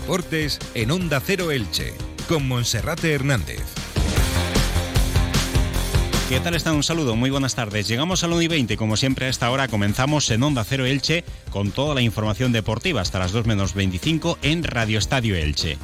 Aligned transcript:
Deportes 0.00 0.58
en 0.74 0.90
Onda 0.90 1.20
Cero 1.20 1.50
Elche, 1.50 1.92
con 2.26 2.48
Monserrate 2.48 3.12
Hernández. 3.12 3.60
¿Qué 6.30 6.40
tal 6.40 6.54
están? 6.54 6.74
Un 6.74 6.82
saludo, 6.82 7.16
muy 7.16 7.28
buenas 7.28 7.54
tardes. 7.54 7.86
Llegamos 7.86 8.24
al 8.24 8.32
1 8.32 8.42
y 8.42 8.48
20, 8.48 8.76
como 8.78 8.96
siempre 8.96 9.26
a 9.26 9.28
esta 9.28 9.50
hora 9.50 9.68
comenzamos 9.68 10.30
en 10.30 10.42
Onda 10.42 10.64
Cero 10.64 10.86
Elche 10.86 11.22
con 11.50 11.70
toda 11.70 11.94
la 11.94 12.00
información 12.00 12.50
deportiva 12.50 13.02
hasta 13.02 13.18
las 13.18 13.32
2 13.32 13.46
menos 13.46 13.74
25 13.74 14.38
en 14.40 14.64
Radio 14.64 14.98
Estadio 14.98 15.36
Elche. 15.36 15.76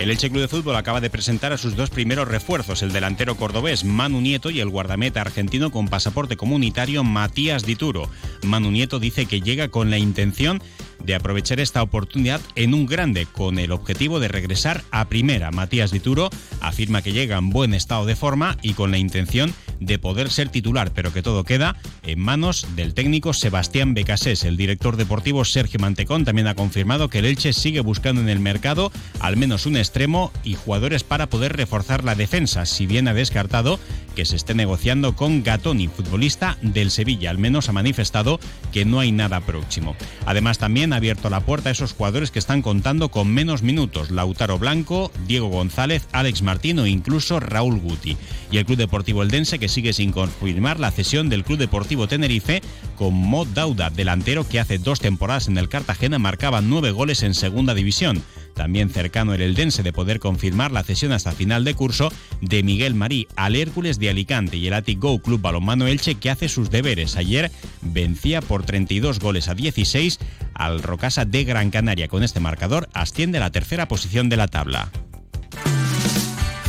El 0.00 0.10
Elche 0.10 0.30
Club 0.30 0.42
de 0.42 0.48
Fútbol 0.48 0.76
acaba 0.76 1.00
de 1.00 1.10
presentar 1.10 1.52
a 1.52 1.58
sus 1.58 1.74
dos 1.74 1.90
primeros 1.90 2.28
refuerzos, 2.28 2.82
el 2.82 2.92
delantero 2.92 3.34
cordobés 3.34 3.82
Manu 3.82 4.20
Nieto 4.20 4.48
y 4.50 4.60
el 4.60 4.68
guardameta 4.68 5.20
argentino 5.20 5.72
con 5.72 5.88
pasaporte 5.88 6.36
comunitario 6.36 7.02
Matías 7.02 7.64
Dituro. 7.64 8.08
Manu 8.44 8.70
Nieto 8.70 9.00
dice 9.00 9.26
que 9.26 9.40
llega 9.40 9.68
con 9.68 9.90
la 9.90 9.98
intención 9.98 10.62
de 11.04 11.14
aprovechar 11.14 11.60
esta 11.60 11.82
oportunidad 11.82 12.40
en 12.54 12.74
un 12.74 12.86
grande 12.86 13.26
con 13.26 13.58
el 13.58 13.72
objetivo 13.72 14.20
de 14.20 14.28
regresar 14.28 14.82
a 14.90 15.08
primera. 15.08 15.50
Matías 15.50 15.90
Dituro 15.90 16.30
afirma 16.60 17.02
que 17.02 17.12
llega 17.12 17.38
en 17.38 17.50
buen 17.50 17.74
estado 17.74 18.06
de 18.06 18.16
forma 18.16 18.56
y 18.62 18.74
con 18.74 18.90
la 18.90 18.98
intención 18.98 19.54
de 19.80 19.98
poder 19.98 20.30
ser 20.30 20.48
titular, 20.48 20.92
pero 20.92 21.12
que 21.12 21.22
todo 21.22 21.44
queda 21.44 21.76
en 22.02 22.18
manos 22.18 22.66
del 22.74 22.94
técnico 22.94 23.32
Sebastián 23.32 23.94
Becasés. 23.94 24.44
El 24.44 24.56
director 24.56 24.96
deportivo 24.96 25.44
Sergio 25.44 25.80
Mantecón 25.80 26.24
también 26.24 26.48
ha 26.48 26.54
confirmado 26.54 27.08
que 27.08 27.20
el 27.20 27.26
Elche 27.26 27.52
sigue 27.52 27.80
buscando 27.80 28.20
en 28.20 28.28
el 28.28 28.40
mercado 28.40 28.92
al 29.20 29.36
menos 29.36 29.66
un 29.66 29.76
extremo 29.76 30.32
y 30.44 30.54
jugadores 30.54 31.04
para 31.04 31.28
poder 31.28 31.56
reforzar 31.56 32.04
la 32.04 32.14
defensa, 32.14 32.66
si 32.66 32.86
bien 32.86 33.08
ha 33.08 33.14
descartado 33.14 33.78
que 34.18 34.24
se 34.24 34.34
esté 34.34 34.52
negociando 34.52 35.14
con 35.14 35.44
Gatoni, 35.44 35.86
futbolista 35.86 36.58
del 36.60 36.90
Sevilla. 36.90 37.30
Al 37.30 37.38
menos 37.38 37.68
ha 37.68 37.72
manifestado 37.72 38.40
que 38.72 38.84
no 38.84 38.98
hay 38.98 39.12
nada 39.12 39.40
próximo. 39.42 39.94
Además, 40.26 40.58
también 40.58 40.92
ha 40.92 40.96
abierto 40.96 41.30
la 41.30 41.38
puerta 41.38 41.68
a 41.68 41.72
esos 41.72 41.92
jugadores 41.92 42.32
que 42.32 42.40
están 42.40 42.60
contando 42.60 43.10
con 43.10 43.32
menos 43.32 43.62
minutos. 43.62 44.10
Lautaro 44.10 44.58
Blanco, 44.58 45.12
Diego 45.28 45.46
González, 45.50 46.08
Alex 46.10 46.42
Martino 46.42 46.84
e 46.84 46.90
incluso 46.90 47.38
Raúl 47.38 47.78
Guti. 47.78 48.16
Y 48.50 48.56
el 48.56 48.66
Club 48.66 48.78
Deportivo 48.78 49.22
Eldense 49.22 49.60
que 49.60 49.68
sigue 49.68 49.92
sin 49.92 50.10
confirmar 50.10 50.80
la 50.80 50.90
cesión 50.90 51.28
del 51.28 51.44
Club 51.44 51.60
Deportivo 51.60 52.08
Tenerife 52.08 52.60
con 52.96 53.14
Mod 53.14 53.46
Dauda, 53.54 53.88
delantero 53.90 54.48
que 54.48 54.58
hace 54.58 54.78
dos 54.78 54.98
temporadas 54.98 55.46
en 55.46 55.58
el 55.58 55.68
Cartagena 55.68 56.18
marcaba 56.18 56.60
nueve 56.60 56.90
goles 56.90 57.22
en 57.22 57.34
segunda 57.34 57.72
división. 57.72 58.24
También 58.58 58.90
cercano 58.90 59.34
el 59.34 59.40
Eldense 59.40 59.84
de 59.84 59.92
poder 59.92 60.18
confirmar 60.18 60.72
la 60.72 60.82
cesión 60.82 61.12
hasta 61.12 61.30
final 61.30 61.62
de 61.62 61.74
curso 61.74 62.10
de 62.40 62.64
Miguel 62.64 62.92
Marí 62.92 63.28
al 63.36 63.54
Hércules 63.54 64.00
de 64.00 64.10
Alicante 64.10 64.56
y 64.56 64.66
el 64.66 64.74
Atic 64.74 64.98
Go 64.98 65.20
Club 65.20 65.40
Balonmano 65.40 65.86
Elche 65.86 66.16
que 66.16 66.28
hace 66.28 66.48
sus 66.48 66.68
deberes. 66.68 67.16
Ayer 67.16 67.52
vencía 67.82 68.42
por 68.42 68.64
32 68.64 69.20
goles 69.20 69.46
a 69.46 69.54
16 69.54 70.18
al 70.54 70.82
Rocasa 70.82 71.24
de 71.24 71.44
Gran 71.44 71.70
Canaria. 71.70 72.08
Con 72.08 72.24
este 72.24 72.40
marcador 72.40 72.88
asciende 72.94 73.38
a 73.38 73.42
la 73.42 73.52
tercera 73.52 73.86
posición 73.86 74.28
de 74.28 74.36
la 74.36 74.48
tabla. 74.48 74.90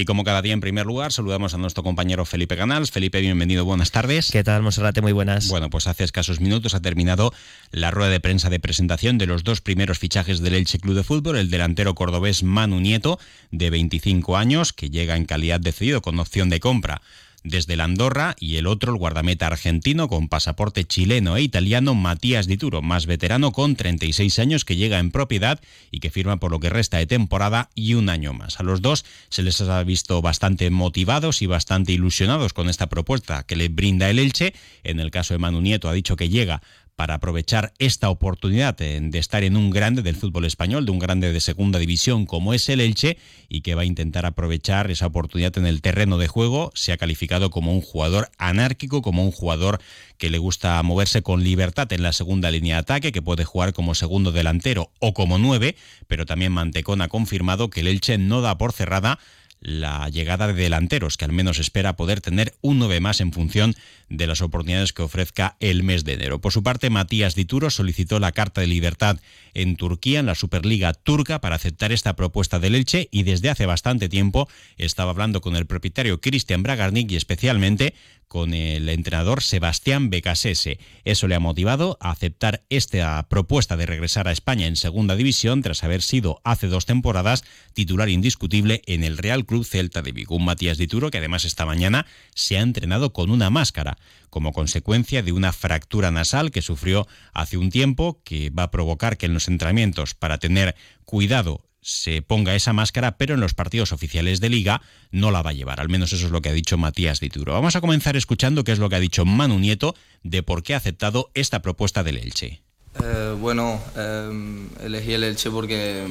Y 0.00 0.04
como 0.04 0.22
cada 0.22 0.42
día, 0.42 0.52
en 0.52 0.60
primer 0.60 0.86
lugar, 0.86 1.10
saludamos 1.12 1.54
a 1.54 1.58
nuestro 1.58 1.82
compañero 1.82 2.24
Felipe 2.24 2.56
Canals. 2.56 2.92
Felipe, 2.92 3.20
bienvenido, 3.20 3.64
buenas 3.64 3.90
tardes. 3.90 4.30
¿Qué 4.30 4.44
tal, 4.44 4.62
Monserrate? 4.62 5.02
Muy 5.02 5.10
buenas. 5.10 5.48
Bueno, 5.48 5.70
pues 5.70 5.88
hace 5.88 6.04
escasos 6.04 6.38
minutos 6.38 6.74
ha 6.74 6.80
terminado 6.80 7.32
la 7.72 7.90
rueda 7.90 8.10
de 8.10 8.20
prensa 8.20 8.48
de 8.48 8.60
presentación 8.60 9.18
de 9.18 9.26
los 9.26 9.42
dos 9.42 9.60
primeros 9.60 9.98
fichajes 9.98 10.38
del 10.38 10.54
Elche 10.54 10.78
Club 10.78 10.94
de 10.94 11.02
Fútbol, 11.02 11.36
el 11.36 11.50
delantero 11.50 11.96
cordobés 11.96 12.44
Manu 12.44 12.78
Nieto, 12.78 13.18
de 13.50 13.70
25 13.70 14.36
años, 14.36 14.72
que 14.72 14.88
llega 14.88 15.16
en 15.16 15.24
calidad 15.24 15.58
de 15.58 15.72
cedido 15.72 16.00
con 16.00 16.20
opción 16.20 16.48
de 16.48 16.60
compra 16.60 17.02
desde 17.44 17.76
la 17.76 17.84
Andorra 17.84 18.36
y 18.38 18.56
el 18.56 18.66
otro, 18.66 18.92
el 18.92 18.98
guardameta 18.98 19.46
argentino 19.46 20.08
con 20.08 20.28
pasaporte 20.28 20.84
chileno 20.84 21.36
e 21.36 21.42
italiano, 21.42 21.94
Matías 21.94 22.46
Dituro, 22.46 22.82
más 22.82 23.06
veterano 23.06 23.52
con 23.52 23.76
36 23.76 24.38
años 24.38 24.64
que 24.64 24.76
llega 24.76 24.98
en 24.98 25.10
propiedad 25.10 25.60
y 25.90 26.00
que 26.00 26.10
firma 26.10 26.38
por 26.38 26.50
lo 26.50 26.60
que 26.60 26.70
resta 26.70 26.98
de 26.98 27.06
temporada 27.06 27.70
y 27.74 27.94
un 27.94 28.08
año 28.08 28.32
más. 28.32 28.60
A 28.60 28.62
los 28.62 28.82
dos 28.82 29.04
se 29.28 29.42
les 29.42 29.60
ha 29.60 29.82
visto 29.84 30.20
bastante 30.22 30.70
motivados 30.70 31.42
y 31.42 31.46
bastante 31.46 31.92
ilusionados 31.92 32.52
con 32.52 32.68
esta 32.68 32.88
propuesta 32.88 33.44
que 33.44 33.56
le 33.56 33.68
brinda 33.68 34.10
el 34.10 34.18
Elche. 34.18 34.54
En 34.84 35.00
el 35.00 35.10
caso 35.10 35.34
de 35.34 35.38
Manu 35.38 35.60
Nieto 35.60 35.88
ha 35.88 35.92
dicho 35.92 36.16
que 36.16 36.28
llega 36.28 36.62
para 36.98 37.14
aprovechar 37.14 37.72
esta 37.78 38.10
oportunidad 38.10 38.76
de 38.76 39.18
estar 39.20 39.44
en 39.44 39.56
un 39.56 39.70
grande 39.70 40.02
del 40.02 40.16
fútbol 40.16 40.44
español, 40.46 40.84
de 40.84 40.90
un 40.90 40.98
grande 40.98 41.32
de 41.32 41.38
segunda 41.38 41.78
división 41.78 42.26
como 42.26 42.54
es 42.54 42.68
el 42.68 42.80
Elche, 42.80 43.18
y 43.48 43.60
que 43.60 43.76
va 43.76 43.82
a 43.82 43.84
intentar 43.84 44.26
aprovechar 44.26 44.90
esa 44.90 45.06
oportunidad 45.06 45.56
en 45.58 45.66
el 45.66 45.80
terreno 45.80 46.18
de 46.18 46.26
juego. 46.26 46.72
Se 46.74 46.90
ha 46.90 46.96
calificado 46.96 47.50
como 47.50 47.72
un 47.72 47.82
jugador 47.82 48.32
anárquico, 48.36 49.00
como 49.00 49.22
un 49.22 49.30
jugador 49.30 49.80
que 50.16 50.28
le 50.28 50.38
gusta 50.38 50.82
moverse 50.82 51.22
con 51.22 51.44
libertad 51.44 51.92
en 51.92 52.02
la 52.02 52.12
segunda 52.12 52.50
línea 52.50 52.74
de 52.74 52.80
ataque, 52.80 53.12
que 53.12 53.22
puede 53.22 53.44
jugar 53.44 53.72
como 53.74 53.94
segundo 53.94 54.32
delantero 54.32 54.90
o 54.98 55.14
como 55.14 55.38
nueve, 55.38 55.76
pero 56.08 56.26
también 56.26 56.50
Mantecón 56.50 57.00
ha 57.00 57.06
confirmado 57.06 57.70
que 57.70 57.78
el 57.78 57.86
Elche 57.86 58.18
no 58.18 58.40
da 58.40 58.58
por 58.58 58.72
cerrada 58.72 59.20
la 59.60 60.08
llegada 60.08 60.46
de 60.46 60.54
delanteros, 60.54 61.16
que 61.16 61.24
al 61.24 61.32
menos 61.32 61.58
espera 61.58 61.96
poder 61.96 62.20
tener 62.20 62.54
un 62.60 62.78
9 62.78 63.00
más 63.00 63.20
en 63.20 63.32
función 63.32 63.74
de 64.08 64.26
las 64.26 64.40
oportunidades 64.40 64.92
que 64.92 65.02
ofrezca 65.02 65.56
el 65.60 65.82
mes 65.82 66.04
de 66.04 66.14
enero. 66.14 66.40
Por 66.40 66.52
su 66.52 66.62
parte, 66.62 66.90
Matías 66.90 67.34
Dituro 67.34 67.70
solicitó 67.70 68.18
la 68.20 68.32
carta 68.32 68.60
de 68.60 68.66
libertad 68.66 69.18
en 69.54 69.76
Turquía, 69.76 70.20
en 70.20 70.26
la 70.26 70.34
Superliga 70.34 70.94
turca, 70.94 71.40
para 71.40 71.56
aceptar 71.56 71.92
esta 71.92 72.16
propuesta 72.16 72.58
del 72.58 72.74
Elche 72.74 73.08
y 73.10 73.24
desde 73.24 73.50
hace 73.50 73.66
bastante 73.66 74.08
tiempo 74.08 74.48
estaba 74.76 75.10
hablando 75.10 75.40
con 75.40 75.56
el 75.56 75.66
propietario 75.66 76.20
Cristian 76.20 76.62
Bragarnik 76.62 77.10
y 77.10 77.16
especialmente 77.16 77.94
con 78.28 78.54
el 78.54 78.88
entrenador 78.88 79.42
Sebastián 79.42 80.10
Becasese. 80.10 80.78
Eso 81.04 81.26
le 81.26 81.34
ha 81.34 81.40
motivado 81.40 81.98
a 82.00 82.10
aceptar 82.10 82.62
esta 82.68 83.26
propuesta 83.28 83.76
de 83.76 83.86
regresar 83.86 84.28
a 84.28 84.32
España 84.32 84.66
en 84.66 84.76
segunda 84.76 85.16
división 85.16 85.62
tras 85.62 85.82
haber 85.82 86.02
sido 86.02 86.40
hace 86.44 86.68
dos 86.68 86.86
temporadas 86.86 87.44
titular 87.72 88.08
indiscutible 88.08 88.82
en 88.86 89.02
el 89.02 89.18
Real 89.18 89.46
Club 89.46 89.64
Celta 89.64 90.02
de 90.02 90.12
Vigo. 90.12 90.36
Un 90.36 90.44
Matías 90.44 90.78
Dituro 90.78 91.10
que 91.10 91.18
además 91.18 91.44
esta 91.44 91.66
mañana 91.66 92.06
se 92.34 92.58
ha 92.58 92.60
entrenado 92.60 93.12
con 93.12 93.30
una 93.30 93.50
máscara 93.50 93.98
como 94.30 94.52
consecuencia 94.52 95.22
de 95.22 95.32
una 95.32 95.52
fractura 95.52 96.10
nasal 96.10 96.50
que 96.50 96.62
sufrió 96.62 97.06
hace 97.32 97.56
un 97.56 97.70
tiempo, 97.70 98.20
que 98.24 98.50
va 98.50 98.64
a 98.64 98.70
provocar 98.70 99.16
que 99.16 99.26
en 99.26 99.34
los 99.34 99.48
entrenamientos, 99.48 100.14
para 100.14 100.38
tener 100.38 100.74
cuidado, 101.04 101.62
se 101.88 102.20
ponga 102.20 102.54
esa 102.54 102.74
máscara, 102.74 103.16
pero 103.16 103.34
en 103.34 103.40
los 103.40 103.54
partidos 103.54 103.92
oficiales 103.92 104.40
de 104.40 104.50
liga 104.50 104.82
no 105.10 105.30
la 105.30 105.40
va 105.40 105.50
a 105.50 105.54
llevar. 105.54 105.80
Al 105.80 105.88
menos 105.88 106.12
eso 106.12 106.26
es 106.26 106.32
lo 106.32 106.42
que 106.42 106.50
ha 106.50 106.52
dicho 106.52 106.76
Matías 106.76 107.18
Dituro. 107.18 107.54
Vamos 107.54 107.76
a 107.76 107.80
comenzar 107.80 108.14
escuchando 108.14 108.62
qué 108.62 108.72
es 108.72 108.78
lo 108.78 108.90
que 108.90 108.96
ha 108.96 109.00
dicho 109.00 109.24
Manu 109.24 109.58
Nieto 109.58 109.94
de 110.22 110.42
por 110.42 110.62
qué 110.62 110.74
ha 110.74 110.76
aceptado 110.76 111.30
esta 111.32 111.62
propuesta 111.62 112.04
del 112.04 112.18
Elche. 112.18 112.60
Eh, 113.02 113.34
bueno, 113.40 113.80
eh, 113.96 114.68
elegí 114.84 115.14
el 115.14 115.24
Elche 115.24 115.50
porque 115.50 116.06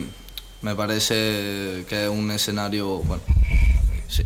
me 0.64 0.74
parece 0.74 1.86
que 1.88 2.06
es 2.06 2.10
un 2.10 2.32
escenario, 2.32 2.98
bueno, 3.04 3.22
sí. 4.08 4.24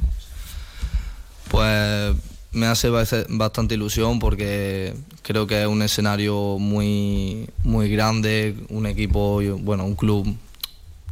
Pues 1.50 2.16
me 2.54 2.68
hace 2.68 2.90
bastante 2.90 3.74
ilusión 3.74 4.20
porque 4.20 4.94
creo 5.22 5.48
que 5.48 5.64
es 5.64 5.68
un 5.68 5.82
escenario 5.82 6.58
muy, 6.60 7.50
muy 7.64 7.90
grande, 7.90 8.56
un 8.70 8.86
equipo, 8.86 9.42
bueno, 9.60 9.84
un 9.84 9.96
club 9.96 10.34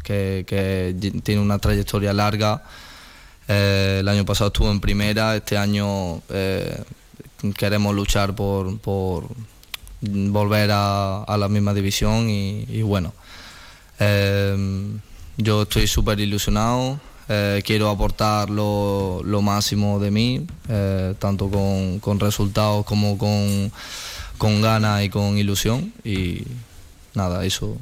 que, 0.10 0.96
tiene 1.24 1.42
una 1.42 1.60
trayectoria 1.60 2.14
larga. 2.14 2.64
Eh, 3.48 3.98
el 4.00 4.08
año 4.08 4.26
pasado 4.26 4.48
estuvo 4.48 4.72
en 4.72 4.80
primera, 4.80 5.36
este 5.36 5.58
año 5.58 6.22
eh, 6.30 6.84
queremos 7.58 7.96
luchar 7.96 8.36
por, 8.36 8.78
volver 10.02 10.70
a, 10.72 11.36
la 11.38 11.48
misma 11.50 11.74
división 11.74 12.30
y, 12.30 12.82
bueno, 12.82 13.14
eh, 14.00 15.00
yo 15.38 15.64
estoy 15.64 15.88
súper 15.88 16.20
ilusionado, 16.20 17.00
eh, 17.28 17.62
quiero 17.66 17.90
aportar 17.90 18.50
lo, 18.50 19.24
máximo 19.42 20.00
de 20.00 20.12
mí, 20.12 20.48
tanto 21.20 21.50
con, 22.02 22.20
resultados 22.20 22.86
como 22.86 23.18
con, 23.18 23.72
con 24.38 24.62
ganas 24.62 25.04
y 25.04 25.10
con 25.10 25.38
ilusión. 25.38 25.94
Y 26.04 26.44
nada, 27.14 27.46
eso. 27.46 27.78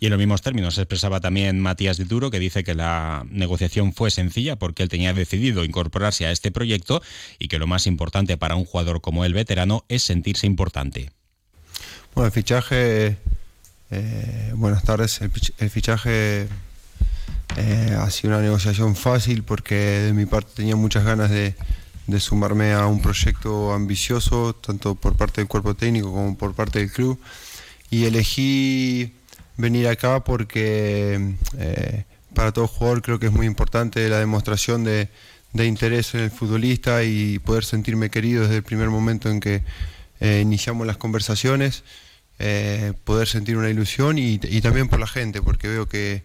Y 0.00 0.06
en 0.06 0.10
los 0.10 0.18
mismos 0.18 0.42
términos 0.42 0.76
se 0.76 0.82
expresaba 0.82 1.20
también 1.20 1.58
Matías 1.60 1.96
Dituro, 1.96 2.30
que 2.30 2.38
dice 2.38 2.62
que 2.62 2.74
la 2.74 3.26
negociación 3.30 3.92
fue 3.92 4.10
sencilla 4.10 4.56
porque 4.56 4.84
él 4.84 4.88
tenía 4.88 5.12
decidido 5.12 5.64
incorporarse 5.64 6.26
a 6.26 6.30
este 6.30 6.52
proyecto 6.52 7.02
y 7.38 7.48
que 7.48 7.58
lo 7.58 7.66
más 7.66 7.86
importante 7.86 8.36
para 8.36 8.54
un 8.54 8.64
jugador 8.64 9.00
como 9.00 9.24
el 9.24 9.34
veterano 9.34 9.84
es 9.88 10.04
sentirse 10.04 10.46
importante. 10.46 11.10
Bueno, 12.14 12.26
el 12.26 12.32
fichaje, 12.32 13.16
eh, 13.90 14.52
buenas 14.54 14.84
tardes, 14.84 15.20
el, 15.20 15.70
fichaje 15.70 16.46
eh, 17.56 17.96
ha 17.98 18.08
sido 18.10 18.34
una 18.34 18.42
negociación 18.42 18.94
fácil 18.94 19.42
porque 19.42 19.74
de 19.74 20.12
mi 20.12 20.26
parte 20.26 20.52
tenía 20.54 20.76
muchas 20.76 21.04
ganas 21.04 21.30
de, 21.30 21.54
sumarme 22.20 22.72
a 22.72 22.86
un 22.86 23.02
proyecto 23.02 23.72
ambicioso, 23.72 24.54
tanto 24.54 24.94
por 24.94 25.16
parte 25.16 25.40
del 25.40 25.48
cuerpo 25.48 25.74
técnico 25.74 26.12
como 26.12 26.38
por 26.38 26.54
parte 26.54 26.78
del 26.78 26.90
club. 26.90 27.20
Y 27.90 28.04
elegí 28.04 29.12
venir 29.58 29.88
acá 29.88 30.24
porque 30.24 31.34
eh, 31.58 32.04
para 32.32 32.52
todo 32.52 32.66
jugador 32.66 33.02
creo 33.02 33.18
que 33.18 33.26
es 33.26 33.32
muy 33.32 33.46
importante 33.46 34.08
la 34.08 34.18
demostración 34.18 34.84
de, 34.84 35.10
de 35.52 35.66
interés 35.66 36.14
en 36.14 36.20
el 36.20 36.30
futbolista 36.30 37.04
y 37.04 37.38
poder 37.38 37.64
sentirme 37.64 38.08
querido 38.08 38.44
desde 38.44 38.56
el 38.56 38.62
primer 38.62 38.88
momento 38.88 39.28
en 39.28 39.40
que 39.40 39.62
iniciamos 40.20 40.86
las 40.86 40.96
conversaciones. 40.96 41.84
Eh, 42.40 42.92
poder 43.02 43.26
sentir 43.26 43.56
una 43.56 43.68
ilusión 43.68 44.16
y, 44.16 44.38
también 44.38 44.88
por 44.88 45.00
la 45.00 45.08
gente, 45.08 45.42
porque 45.42 45.66
veo 45.66 45.88
que, 45.88 46.22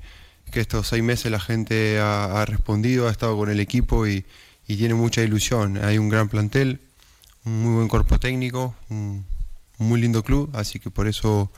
estos 0.53 0.87
seis 0.87 1.01
meses 1.01 1.31
la 1.31 1.39
gente 1.39 1.99
ha, 1.99 2.45
respondido, 2.45 3.07
ha 3.07 3.11
estado 3.11 3.35
con 3.35 3.49
el 3.49 3.59
equipo 3.59 4.07
y, 4.07 4.25
tiene 4.67 4.93
mucha 4.93 5.21
ilusión. 5.21 5.83
Hay 5.83 5.97
un 5.97 6.09
gran 6.09 6.29
plantel, 6.29 6.79
un 7.45 7.63
muy 7.63 7.73
buen 7.75 7.87
cuerpo 7.87 8.19
técnico, 8.19 8.75
un 8.89 9.25
muy 9.77 9.99
lindo 10.01 10.23
club, 10.23 10.49
así 10.53 10.79
que 10.79 10.89
por 10.89 11.07
eso 11.07 11.51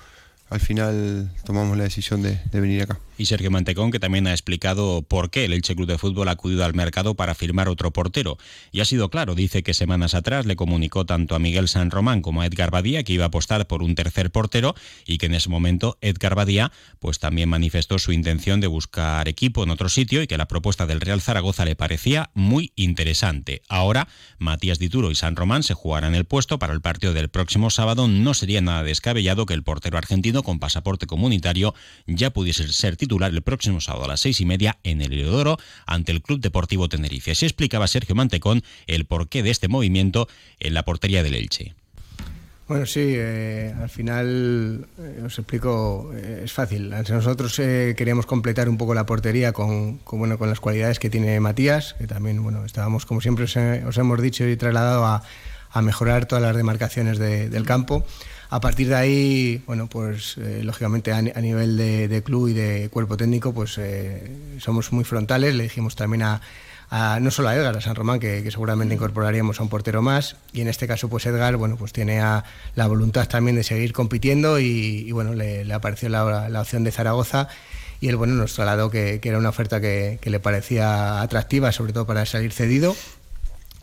al 0.50 0.60
final 0.60 1.32
tomamos 1.44 1.78
la 1.78 1.84
decisión 1.84 2.22
de, 2.22 2.40
venir 2.54 2.84
acá. 2.84 3.00
Y 3.18 3.26
Sergio 3.26 3.52
Mantecón, 3.52 3.92
que 3.92 4.00
también 4.00 4.28
ha 4.28 4.32
explicado 4.32 5.02
por 5.02 5.30
qué 5.30 5.46
el 5.46 5.54
Elche 5.54 5.76
Club 5.76 5.88
de 5.88 5.98
Fútbol 5.98 6.28
ha 6.28 6.32
acudido 6.32 6.66
al 6.66 6.74
mercado 6.74 7.16
para 7.16 7.36
firmar 7.36 7.70
otro 7.70 7.92
portero. 7.92 8.38
Y 8.72 8.82
ha 8.82 8.86
sido 8.86 9.10
claro, 9.10 9.36
dice 9.36 9.64
que 9.64 9.74
semanas 9.74 10.14
atrás 10.14 10.46
le 10.46 10.56
comunicó 10.56 11.06
tanto 11.06 11.36
a 11.36 11.40
Miguel 11.40 11.68
San 11.68 11.92
Román 11.92 12.22
como 12.22 12.42
a 12.42 12.46
Edgar 12.46 12.72
Badía 12.72 13.04
que 13.04 13.14
iba 13.14 13.24
a 13.24 13.28
apostar 13.28 13.68
por 13.68 13.84
un 13.84 13.96
tercer 13.96 14.32
portero 14.32 14.76
y 15.06 15.18
que 15.18 15.28
en 15.28 15.36
ese 15.36 15.50
momento 15.50 15.98
Edgar 16.02 16.36
Badía 16.36 16.72
pues 17.00 17.20
también 17.20 17.50
manifestó 17.50 18.00
su 18.00 18.12
intención 18.12 18.60
de 18.60 18.68
buscar 18.68 19.28
equipo 19.30 19.64
en 19.64 19.70
otro 19.70 19.88
sitio 19.88 20.22
y 20.22 20.28
que 20.28 20.38
la 20.38 20.48
propuesta 20.48 20.86
del 20.86 21.02
Real 21.02 21.22
Zaragoza 21.22 21.64
le 21.66 21.76
parecía 21.76 22.32
muy 22.34 22.74
interesante. 22.76 23.62
Ahora, 23.70 24.08
Matías 24.40 24.80
Dituro 24.80 25.12
y 25.12 25.16
San 25.16 25.36
Román 25.36 25.64
se 25.64 25.74
jugarán 25.74 26.16
el 26.16 26.26
puesto 26.26 26.60
para 26.60 26.74
el 26.74 26.82
partido 26.82 27.14
del 27.14 27.30
próximo 27.30 27.70
sábado. 27.70 28.08
No 28.08 28.34
sería 28.34 28.62
nada 28.62 28.84
descabellado 28.84 29.46
que 29.46 29.54
el 29.54 29.64
portero 29.64 29.98
argentino 29.98 30.44
con 30.44 30.60
pasaporte 30.60 31.08
comunitario 31.08 31.74
ya 32.08 32.32
pudiese 32.32 32.68
ser 32.68 32.98
titular 32.98 33.05
el 33.10 33.42
próximo 33.42 33.82
sábado 33.82 34.06
a 34.06 34.08
las 34.10 34.20
seis 34.20 34.42
y 34.42 34.46
media 34.46 34.78
en 34.84 35.02
el 35.02 35.14
Heliodoro 35.14 35.58
ante 35.86 36.12
el 36.12 36.22
Club 36.22 36.40
Deportivo 36.42 36.90
Tenerife. 36.90 37.32
Así 37.32 37.46
explicaba 37.46 37.88
Sergio 37.88 38.16
Mantecón 38.16 38.64
el 38.88 39.06
porqué 39.06 39.44
de 39.44 39.52
este 39.52 39.68
movimiento 39.68 40.28
en 40.60 40.74
la 40.74 40.84
portería 40.84 41.24
del 41.24 41.36
Elche. 41.36 41.76
Bueno, 42.68 42.88
sí, 42.88 43.14
eh, 43.16 43.76
al 43.80 43.90
final 43.90 44.88
eh, 44.98 45.22
os 45.24 45.38
explico, 45.38 46.12
eh, 46.16 46.42
es 46.46 46.52
fácil. 46.52 46.90
Nosotros 46.90 47.56
queríamos 47.56 48.26
completar 48.26 48.70
un 48.70 48.78
poco 48.78 48.96
la 48.96 49.06
portería 49.06 49.54
con, 49.54 50.00
bueno, 50.12 50.40
con 50.40 50.50
las 50.50 50.60
cualidades 50.60 50.98
que 50.98 51.12
tiene 51.12 51.40
Matías, 51.40 51.94
que 51.94 52.08
también 52.08 52.42
bueno, 52.42 52.66
estábamos, 52.66 53.06
como 53.06 53.22
siempre 53.22 53.46
os, 53.46 53.98
hemos 53.98 54.22
dicho 54.22 54.48
y 54.48 54.58
trasladado, 54.58 55.06
a, 55.06 55.22
mejorar 55.82 56.26
todas 56.26 56.44
las 56.44 56.56
demarcaciones 56.56 57.20
del 57.20 57.66
campo. 57.66 58.06
A 58.50 58.60
partir 58.60 58.90
de 58.90 58.96
ahí, 58.96 59.64
bueno, 59.66 59.88
pues 59.88 60.38
eh, 60.38 60.62
lógicamente 60.64 61.12
a, 61.12 61.22
nivel 61.22 61.78
de, 61.78 62.22
club 62.24 62.50
y 62.50 62.54
de 62.54 62.90
cuerpo 62.90 63.18
técnico, 63.18 63.54
pues 63.54 63.78
eh, 63.78 64.32
somos 64.60 64.92
muy 64.94 65.04
frontales. 65.04 65.56
Le 65.56 65.64
dijimos 65.64 65.96
también 65.96 66.24
a, 66.24 67.20
no 67.20 67.32
solo 67.32 67.50
a 67.50 67.56
Edgar, 67.56 67.76
a 67.76 67.82
San 67.82 67.96
Román, 67.96 68.20
que, 68.20 68.50
seguramente 68.52 68.96
incorporaríamos 68.96 69.60
a 69.60 69.64
un 69.64 69.70
portero 69.70 70.02
más. 70.02 70.38
Y 70.54 70.62
en 70.62 70.68
este 70.68 70.88
caso, 70.88 71.10
pues 71.10 71.26
Edgar, 71.26 71.58
bueno, 71.58 71.76
pues 71.76 71.92
tiene 71.92 72.20
la 72.20 72.88
voluntad 72.88 73.28
también 73.28 73.56
de 73.56 73.64
seguir 73.64 73.94
compitiendo 73.94 74.60
y, 74.60 75.12
bueno, 75.12 75.34
le, 75.34 75.72
apareció 75.74 76.08
la, 76.10 76.62
opción 76.62 76.84
de 76.84 76.92
Zaragoza 76.92 77.50
y 78.00 78.10
él, 78.10 78.16
bueno, 78.16 78.36
nos 78.36 78.54
trasladó 78.54 78.92
que, 78.92 79.20
que 79.20 79.30
era 79.30 79.38
una 79.40 79.50
oferta 79.50 79.82
que, 79.82 80.20
le 80.24 80.40
parecía 80.40 81.22
atractiva, 81.22 81.72
sobre 81.72 81.94
todo 81.94 82.06
para 82.06 82.26
salir 82.26 82.52
cedido 82.52 82.96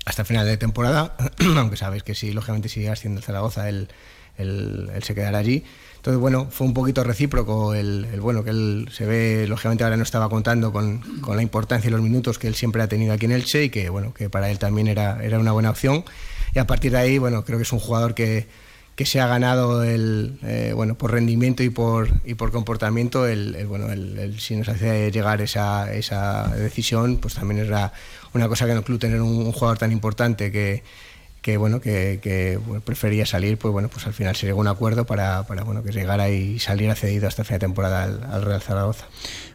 hasta 0.05 0.25
final 0.25 0.47
de 0.47 0.57
temporada, 0.57 1.17
aunque 1.57 1.77
sabéis 1.77 2.03
que 2.03 2.15
sí, 2.15 2.33
lógicamente 2.33 2.69
sigue 2.69 2.95
siendo 2.97 3.19
el 3.19 3.25
Zaragoza 3.25 3.69
el 3.69 3.89
él, 4.39 4.91
se 5.03 5.15
quedará 5.15 5.39
allí. 5.39 5.65
Entonces, 5.97 6.21
bueno, 6.21 6.49
fue 6.51 6.67
un 6.67 6.75
poquito 6.75 7.05
recíproco 7.05 7.75
el, 7.75 8.07
bueno 8.21 8.43
que 8.43 8.51
él 8.51 8.89
se 8.91 9.07
ve, 9.07 9.47
lógicamente 9.47 9.85
ahora 9.85 9.97
no 9.97 10.03
estaba 10.03 10.29
contando 10.29 10.73
con, 10.73 10.99
con, 11.21 11.37
la 11.37 11.43
importancia 11.43 11.89
y 11.89 11.91
los 11.93 12.01
minutos 12.01 12.39
que 12.39 12.49
él 12.49 12.55
siempre 12.55 12.83
ha 12.83 12.89
tenido 12.89 13.13
aquí 13.13 13.27
en 13.27 13.33
Elche 13.33 13.65
y 13.65 13.71
que, 13.71 13.89
bueno, 13.89 14.13
que 14.13 14.29
para 14.29 14.51
él 14.51 14.59
también 14.59 14.89
era, 14.89 15.23
era 15.23 15.39
una 15.39 15.53
buena 15.53 15.71
opción. 15.71 16.05
Y 16.55 16.59
a 16.59 16.67
partir 16.67 16.93
de 16.93 16.99
ahí, 16.99 17.19
bueno, 17.19 17.45
creo 17.45 17.59
que 17.59 17.63
es 17.63 17.73
un 17.73 17.79
jugador 17.79 18.15
que, 18.15 18.49
que 18.94 19.06
se 19.06 19.21
ha 19.21 19.27
ganado 19.27 19.83
el, 19.83 20.39
eh, 20.43 20.73
bueno, 20.75 20.97
por 20.97 21.12
rendimiento 21.12 21.62
y 21.62 21.71
por, 21.71 22.09
y 22.25 22.35
por 22.35 22.53
comportamiento, 22.53 23.27
el, 23.27 23.67
bueno, 23.67 23.91
el, 23.91 24.39
si 24.39 24.56
nos 24.56 24.69
hace 24.69 25.11
llegar 25.11 25.41
esa, 25.41 25.93
esa 25.93 26.49
decisión, 26.49 27.17
pues 27.17 27.35
también 27.35 27.61
es 27.61 27.91
una 28.35 28.49
cosa 28.49 28.67
que 28.67 28.73
en 28.73 28.79
el 28.79 28.85
club 28.85 28.99
tener 28.99 29.21
un 29.23 29.50
jugador 29.53 29.79
tan 29.79 29.93
importante 29.93 30.53
que 30.53 30.83
que 31.43 31.56
bueno 31.56 31.81
que, 31.81 32.59
prefería 32.85 33.27
salir 33.27 33.59
pues 33.59 33.73
bueno 33.73 33.89
pues 33.89 34.06
al 34.06 34.15
final 34.15 34.35
se 34.37 34.47
llegó 34.47 34.61
a 34.61 34.62
un 34.62 34.69
acuerdo 34.69 35.05
para, 35.05 35.47
para 35.47 35.65
bueno 35.65 35.83
que 35.83 35.91
llegara 35.91 36.31
y 36.31 36.59
saliera 36.61 36.94
cedido 36.94 37.27
hasta 37.27 37.44
fin 37.44 37.56
de 37.56 37.59
temporada 37.61 38.05
al, 38.05 38.43
Real 38.43 38.62
Zaragoza. 38.62 39.06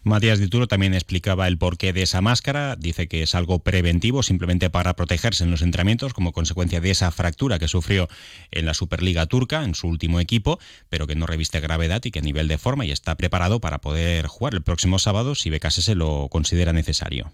Matías 0.03 0.39
Dituro 0.39 0.67
también 0.67 0.93
explicaba 0.93 1.47
el 1.47 1.57
porqué 1.57 1.91
de 1.91 2.03
esa 2.03 2.21
máscara. 2.21 2.75
Dice 2.77 3.07
que 3.07 3.23
es 3.23 3.35
algo 3.35 3.59
preventivo 3.59 4.23
simplemente 4.23 4.69
para 4.69 4.95
protegerse 4.95 5.43
en 5.43 5.51
los 5.51 5.61
entrenamientos 5.61 6.13
como 6.13 6.31
consecuencia 6.31 6.79
de 6.81 6.91
esa 6.91 7.09
fractura 7.11 7.59
que 7.59 7.67
sufrió 7.67 8.07
en 8.51 8.65
la 8.65 8.73
Superliga 8.73 9.25
turca 9.25 9.63
en 9.63 9.73
su 9.73 9.87
último 9.87 10.19
equipo 10.19 10.59
pero 10.89 11.07
que 11.07 11.15
no 11.15 11.25
reviste 11.25 11.59
gravedad 11.59 12.01
y 12.03 12.11
que 12.11 12.19
a 12.19 12.21
nivel 12.21 12.47
de 12.47 12.57
forma 12.57 12.85
y 12.85 12.91
está 12.91 13.15
preparado 13.15 13.59
para 13.61 13.79
poder 13.79 14.27
jugar 14.27 14.53
el 14.53 14.61
próximo 14.61 14.99
sábado 14.99 15.35
si 15.35 15.49
Becase 15.49 15.81
se 15.81 15.95
lo 15.95 16.27
considera 16.29 16.73
necesario. 16.73 17.31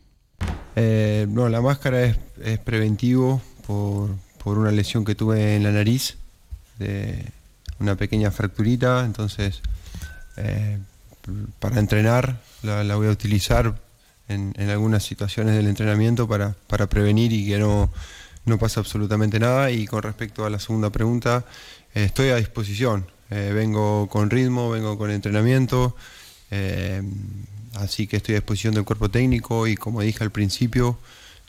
Eh, 0.76 1.26
no 1.30 1.50
la 1.50 1.62
máscara 1.62 2.04
es, 2.04 2.18
es 2.44 2.60
preventivo 2.60 3.42
por 3.66 4.10
por 4.44 4.58
una 4.58 4.72
lesión 4.72 5.06
que 5.06 5.16
tuve 5.16 5.56
en 5.56 5.64
la 5.64 5.72
nariz, 5.72 6.18
de 6.78 7.32
una 7.80 7.96
pequeña 7.96 8.30
fracturita, 8.30 9.06
entonces 9.06 9.62
eh, 10.38 10.80
para 11.60 11.80
entrenar 11.80 12.42
la, 12.62 12.96
voy 12.96 13.08
a 13.08 13.12
utilizar 13.12 13.80
en, 14.28 14.54
algunas 14.70 15.04
situaciones 15.04 15.56
del 15.56 15.68
entrenamiento 15.68 16.28
para, 16.28 16.56
para 16.68 16.88
prevenir 16.88 17.32
y 17.32 17.48
que 17.48 17.58
no, 17.58 17.92
no 18.46 18.58
pase 18.58 18.80
absolutamente 18.80 19.40
nada. 19.40 19.72
Y 19.72 19.86
con 19.86 20.04
respecto 20.04 20.46
a 20.46 20.50
la 20.50 20.60
segunda 20.60 20.90
pregunta, 20.90 21.46
eh, 21.96 22.04
estoy 22.04 22.30
a 22.30 22.36
disposición, 22.36 23.06
eh, 23.30 23.52
vengo 23.54 24.08
con 24.10 24.30
ritmo, 24.30 24.70
vengo 24.70 24.98
con 24.98 25.12
entrenamiento. 25.12 25.96
así 27.76 28.08
que 28.08 28.18
estoy 28.18 28.36
a 28.36 28.40
disposición 28.40 28.74
del 28.74 28.84
cuerpo 28.84 29.10
técnico 29.10 29.68
y 29.68 29.76
como 29.76 30.02
dije 30.02 30.24
al 30.24 30.32
principio, 30.32 31.00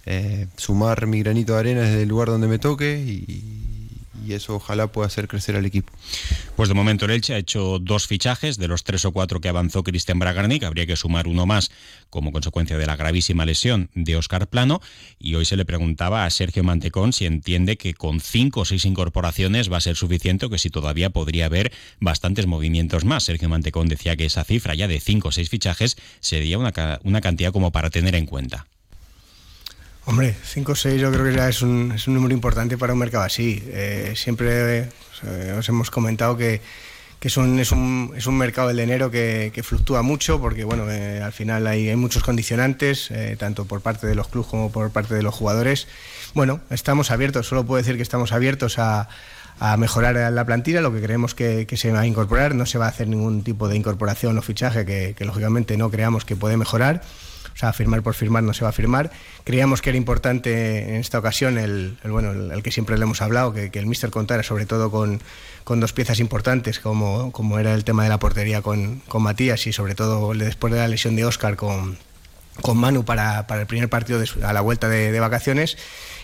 eh, 0.06 0.46
sumar 0.56 1.06
mi 1.06 1.20
granito 1.22 1.54
de 1.54 1.60
arena 1.60 1.80
desde 1.82 2.02
el 2.02 2.08
lugar 2.08 2.28
donde 2.28 2.46
me 2.46 2.58
toque 2.58 2.98
y, 2.98 3.64
eso 4.26 4.56
ojalá 4.56 4.86
pueda 4.86 5.06
hacer 5.06 5.28
crecer 5.28 5.54
al 5.54 5.66
equipo. 5.66 5.92
Pues 6.56 6.70
de 6.70 6.74
momento 6.74 7.04
el 7.04 7.10
Elche 7.10 7.34
ha 7.34 7.38
hecho 7.38 7.78
dos 7.78 8.06
fichajes 8.06 8.56
de 8.56 8.68
los 8.68 8.82
tres 8.82 9.04
o 9.04 9.12
cuatro 9.12 9.38
que 9.38 9.50
avanzó 9.50 9.84
Cristian 9.84 10.18
Bragarnik, 10.18 10.62
habría 10.62 10.86
que 10.86 10.96
sumar 10.96 11.28
uno 11.28 11.44
más 11.44 11.70
como 12.08 12.32
consecuencia 12.32 12.78
de 12.78 12.86
la 12.86 12.96
gravísima 12.96 13.44
lesión 13.44 13.90
de 13.94 14.16
Oscar 14.16 14.48
Plano 14.48 14.80
y 15.18 15.34
hoy 15.34 15.44
se 15.44 15.58
le 15.58 15.66
preguntaba 15.66 16.24
a 16.24 16.30
Sergio 16.30 16.64
Mantecón 16.64 17.12
si 17.12 17.26
entiende 17.26 17.76
que 17.76 17.92
con 17.92 18.18
cinco 18.18 18.60
o 18.60 18.64
seis 18.64 18.86
incorporaciones 18.86 19.70
va 19.70 19.76
a 19.76 19.82
ser 19.82 19.94
suficiente 19.94 20.46
o 20.46 20.50
que 20.50 20.58
si 20.58 20.70
todavía 20.70 21.10
podría 21.10 21.44
haber 21.44 21.70
bastantes 22.00 22.46
movimientos 22.46 23.04
más. 23.04 23.24
Sergio 23.24 23.50
Mantecón 23.50 23.88
decía 23.88 24.16
que 24.16 24.24
esa 24.24 24.42
cifra 24.42 24.74
ya 24.74 24.88
de 24.88 25.00
cinco 25.00 25.28
o 25.28 25.32
seis 25.32 25.50
fichajes 25.50 25.98
sería 26.20 26.56
una, 26.56 26.72
una 27.02 27.20
cantidad 27.20 27.52
como 27.52 27.72
para 27.72 27.90
tener 27.90 28.14
en 28.14 28.24
cuenta. 28.24 28.66
Hombre, 30.06 30.36
5 30.44 30.72
o 30.72 30.74
6 30.74 31.00
yo 31.00 31.10
creo 31.10 31.24
que 31.24 31.32
ya 31.34 31.48
es 31.48 31.62
un, 31.62 31.92
es 31.94 32.06
un 32.06 32.14
número 32.14 32.34
importante 32.34 32.76
para 32.76 32.92
un 32.92 32.98
mercado 32.98 33.24
así. 33.24 33.62
Eh, 33.68 34.12
siempre 34.16 34.88
os 35.56 35.68
hemos 35.68 35.90
comentado 35.90 36.36
que, 36.36 36.60
que 37.18 37.28
es, 37.28 37.36
un, 37.38 37.58
es, 37.58 37.72
un, 37.72 38.12
es, 38.14 38.26
un, 38.26 38.36
mercado 38.36 38.68
el 38.68 38.76
de 38.76 38.82
enero 38.82 39.10
que, 39.10 39.50
que 39.54 39.62
fluctúa 39.62 40.02
mucho 40.02 40.38
porque 40.38 40.64
bueno, 40.64 40.90
eh, 40.90 41.22
al 41.22 41.32
final 41.32 41.66
hay, 41.66 41.88
hay, 41.88 41.96
muchos 41.96 42.22
condicionantes, 42.22 43.10
eh, 43.10 43.36
tanto 43.38 43.64
por 43.64 43.80
parte 43.80 44.06
de 44.06 44.14
los 44.14 44.28
clubes 44.28 44.50
como 44.50 44.70
por 44.70 44.90
parte 44.90 45.14
de 45.14 45.22
los 45.22 45.34
jugadores. 45.34 45.88
Bueno, 46.34 46.60
estamos 46.68 47.10
abiertos, 47.10 47.46
solo 47.46 47.64
puedo 47.64 47.78
decir 47.78 47.96
que 47.96 48.02
estamos 48.02 48.32
abiertos 48.32 48.78
a, 48.78 49.08
a 49.58 49.78
mejorar 49.78 50.30
la 50.30 50.44
plantilla, 50.44 50.82
lo 50.82 50.92
que 50.92 51.00
creemos 51.00 51.34
que, 51.34 51.66
que, 51.66 51.78
se 51.78 51.92
va 51.92 52.00
a 52.00 52.06
incorporar. 52.06 52.54
No 52.54 52.66
se 52.66 52.76
va 52.76 52.84
a 52.84 52.90
hacer 52.90 53.08
ningún 53.08 53.42
tipo 53.42 53.68
de 53.68 53.76
incorporación 53.76 54.36
o 54.36 54.42
fichaje 54.42 54.84
que, 54.84 55.14
que 55.16 55.24
lógicamente 55.24 55.78
no 55.78 55.90
creamos 55.90 56.26
que 56.26 56.36
puede 56.36 56.58
mejorar 56.58 57.00
o 57.54 57.56
sea, 57.56 57.72
firmar 57.72 58.02
por 58.02 58.14
firmar 58.14 58.42
no 58.42 58.52
se 58.52 58.64
va 58.64 58.70
a 58.70 58.72
firmar. 58.72 59.10
Creíamos 59.44 59.80
que 59.80 59.90
era 59.90 59.96
importante 59.96 60.90
en 60.90 60.96
esta 60.96 61.18
ocasión 61.18 61.56
el, 61.56 61.96
bueno, 62.04 62.32
el, 62.52 62.62
que 62.62 62.72
siempre 62.72 62.98
le 62.98 63.04
hemos 63.04 63.22
hablado, 63.22 63.52
que, 63.52 63.70
el 63.72 63.86
Mister 63.86 64.10
contara 64.10 64.42
sobre 64.42 64.66
todo 64.66 64.90
con, 64.90 65.20
con, 65.62 65.78
dos 65.78 65.92
piezas 65.92 66.18
importantes, 66.18 66.80
como, 66.80 67.30
como 67.30 67.58
era 67.58 67.74
el 67.74 67.84
tema 67.84 68.02
de 68.02 68.08
la 68.08 68.18
portería 68.18 68.60
con, 68.60 69.00
con 69.08 69.22
Matías 69.22 69.66
y 69.66 69.72
sobre 69.72 69.94
todo 69.94 70.34
después 70.34 70.72
de 70.72 70.80
la 70.80 70.88
lesión 70.88 71.14
de 71.14 71.24
Oscar 71.24 71.56
con, 71.56 71.96
con 72.62 72.78
Manu 72.78 73.04
para, 73.04 73.46
para 73.46 73.62
el 73.62 73.66
primer 73.66 73.88
partido 73.88 74.22
a 74.42 74.52
la 74.52 74.60
vuelta 74.60 74.88
de, 74.88 75.18
vacaciones 75.20 75.76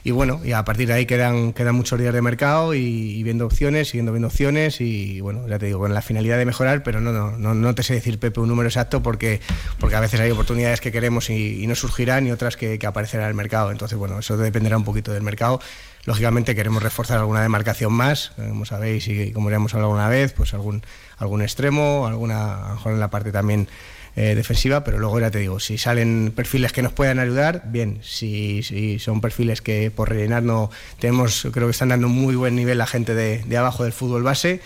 y 0.02 0.12
bueno, 0.12 0.40
y 0.44 0.52
a 0.52 0.64
partir 0.64 0.88
de 0.88 0.94
ahí 0.94 1.06
quedan, 1.06 1.52
quedan 1.52 1.74
muchos 1.74 1.98
días 1.98 2.14
de 2.14 2.22
mercado 2.22 2.72
y, 2.74 3.22
viendo 3.22 3.44
opciones, 3.44 3.88
siguiendo 3.88 4.12
viendo 4.12 4.28
opciones 4.28 4.80
y 4.80 5.20
bueno, 5.20 5.46
ya 5.46 5.58
te 5.58 5.66
digo, 5.66 5.80
con 5.80 5.92
la 5.92 6.00
finalidad 6.00 6.38
de 6.38 6.46
mejorar, 6.46 6.82
pero 6.82 7.00
no, 7.00 7.12
no, 7.12 7.32
no, 7.32 7.54
no 7.54 7.74
te 7.74 7.82
sé 7.82 7.94
decir, 7.94 8.18
Pepe, 8.18 8.40
un 8.40 8.48
número 8.48 8.68
exacto 8.68 9.02
porque, 9.02 9.40
porque 9.78 9.96
a 9.96 10.00
veces 10.00 10.20
hay 10.20 10.30
oportunidades 10.30 10.80
que 10.80 10.90
queremos 10.90 11.28
y, 11.28 11.66
no 11.66 11.74
surgirán 11.74 12.26
y 12.26 12.32
otras 12.32 12.56
que, 12.56 12.78
que, 12.78 12.86
aparecerán 12.86 13.24
en 13.24 13.30
el 13.30 13.36
mercado. 13.36 13.70
Entonces, 13.70 13.98
bueno, 13.98 14.18
eso 14.18 14.36
dependerá 14.36 14.76
un 14.76 14.84
poquito 14.84 15.12
del 15.12 15.22
mercado. 15.22 15.60
Lógicamente 16.06 16.54
queremos 16.54 16.82
reforzar 16.82 17.18
alguna 17.18 17.42
demarcación 17.42 17.92
más, 17.92 18.32
como 18.36 18.64
sabéis 18.64 19.06
y 19.06 19.32
como 19.32 19.50
ya 19.50 19.56
hemos 19.56 19.74
hablado 19.74 19.92
alguna 19.92 20.08
vez, 20.08 20.32
pues 20.32 20.54
algún, 20.54 20.82
algún 21.18 21.42
extremo, 21.42 22.06
alguna, 22.06 22.64
a 22.64 22.68
lo 22.70 22.74
mejor 22.76 22.92
en 22.92 23.00
la 23.00 23.10
parte 23.10 23.32
también 23.32 23.68
eh, 24.16 24.34
defensiva, 24.34 24.84
pero 24.84 24.98
luego 24.98 25.20
ya 25.20 25.30
te 25.30 25.38
digo, 25.38 25.60
si 25.60 25.78
salen 25.78 26.32
perfiles 26.34 26.72
que 26.72 26.82
nos 26.82 26.92
puedan 26.92 27.18
ayudar, 27.18 27.62
bien, 27.66 28.00
si, 28.02 28.62
si, 28.62 28.98
son 28.98 29.20
perfiles 29.20 29.62
que 29.62 29.90
por 29.90 30.08
rellenar 30.08 30.42
no 30.42 30.70
tenemos, 30.98 31.48
creo 31.52 31.66
que 31.66 31.72
están 31.72 31.90
dando 31.90 32.06
un 32.08 32.14
muy 32.14 32.34
buen 32.34 32.56
nivel 32.56 32.78
la 32.78 32.86
gente 32.86 33.14
de, 33.14 33.44
de 33.44 33.56
abajo 33.56 33.84
del 33.84 33.92
fútbol 33.92 34.22
base, 34.22 34.60